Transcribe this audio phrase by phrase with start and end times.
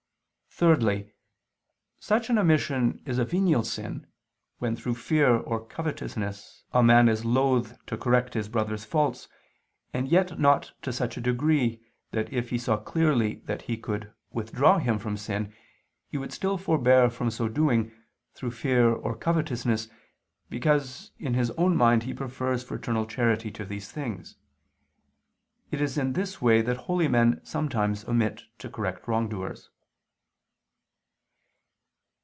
[0.53, 1.13] Thirdly,
[1.97, 4.05] such an omission is a venial sin,
[4.59, 9.29] when through fear or covetousness, a man is loth to correct his brother's faults,
[9.93, 14.11] and yet not to such a degree, that if he saw clearly that he could
[14.29, 15.53] withdraw him from sin,
[16.09, 17.89] he would still forbear from so doing,
[18.35, 19.87] through fear or covetousness,
[20.49, 24.35] because in his own mind he prefers fraternal charity to these things.
[25.71, 29.69] It is in this way that holy men sometimes omit to correct wrongdoers.